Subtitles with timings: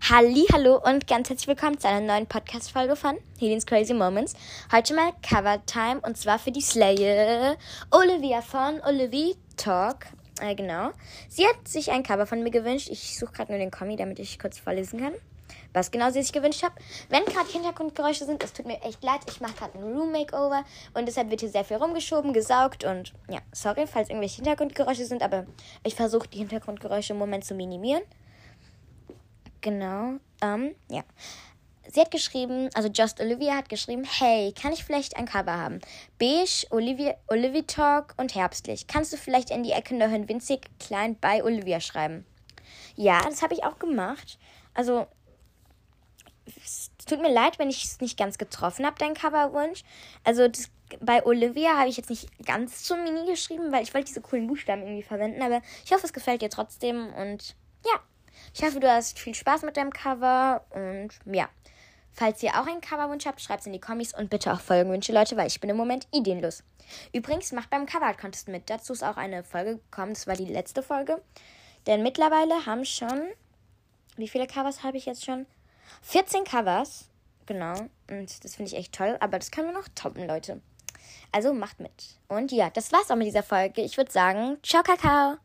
[0.00, 4.32] Halli, hallo und ganz herzlich willkommen zu einer neuen Podcast-Folge von Helen's Crazy Moments.
[4.72, 7.56] Heute mal Cover Time und zwar für die Slayer
[7.90, 10.06] Olivia von Olivia Talk.
[10.40, 10.92] Äh, genau.
[11.28, 12.88] Sie hat sich ein Cover von mir gewünscht.
[12.90, 15.12] Ich suche gerade nur den Kommi, damit ich kurz vorlesen kann,
[15.74, 16.72] was genau sie sich gewünscht hat.
[17.10, 19.20] Wenn gerade Hintergrundgeräusche sind, es tut mir echt leid.
[19.28, 23.40] Ich mache gerade ein Room-Makeover und deshalb wird hier sehr viel rumgeschoben, gesaugt und ja,
[23.52, 25.44] sorry, falls irgendwelche Hintergrundgeräusche sind, aber
[25.84, 28.02] ich versuche die Hintergrundgeräusche im Moment zu minimieren.
[29.60, 30.14] Genau.
[30.42, 31.02] Ähm, ja.
[31.90, 35.80] Sie hat geschrieben, also Just Olivia hat geschrieben, hey, kann ich vielleicht ein Cover haben?
[36.18, 38.86] Beige, Olivia, Olivia Talk und herbstlich.
[38.86, 42.26] Kannst du vielleicht in die Ecke noch ein winzig klein bei Olivia schreiben?
[42.94, 44.38] Ja, das habe ich auch gemacht.
[44.74, 45.06] Also,
[46.62, 49.82] es tut mir leid, wenn ich es nicht ganz getroffen habe, dein Coverwunsch.
[50.24, 50.68] Also, das,
[51.00, 54.46] bei Olivia habe ich jetzt nicht ganz zum Mini geschrieben, weil ich wollte diese coolen
[54.46, 55.40] Buchstaben irgendwie verwenden.
[55.40, 57.56] Aber ich hoffe, es gefällt dir trotzdem und.
[58.54, 61.48] Ich hoffe, du hast viel Spaß mit deinem Cover und ja.
[62.12, 65.12] Falls ihr auch einen Coverwunsch habt, schreibt es in die Kommis und bitte auch Folgenwünsche,
[65.12, 66.64] Leute, weil ich bin im Moment ideenlos.
[67.12, 68.68] Übrigens, macht beim Cover Art Contest mit.
[68.68, 71.22] Dazu ist auch eine Folge gekommen, das war die letzte Folge.
[71.86, 73.28] Denn mittlerweile haben schon,
[74.16, 75.46] wie viele Covers habe ich jetzt schon?
[76.02, 77.08] 14 Covers,
[77.46, 77.74] genau.
[78.10, 80.60] Und das finde ich echt toll, aber das können wir noch toppen, Leute.
[81.32, 82.18] Also macht mit.
[82.28, 83.82] Und ja, das war's auch mit dieser Folge.
[83.82, 85.38] Ich würde sagen, ciao, Kakao.